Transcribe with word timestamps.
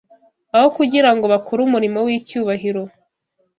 Aho 0.55 0.67
kugira 0.77 1.09
ngo 1.15 1.25
bakore 1.33 1.59
umurimo 1.63 1.99
w’icyubahiro 2.05 2.81